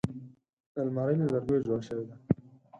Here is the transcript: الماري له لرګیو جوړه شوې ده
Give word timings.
الماري 0.81 1.15
له 1.19 1.25
لرګیو 1.33 1.63
جوړه 1.67 1.83
شوې 1.87 2.03
ده 2.09 2.15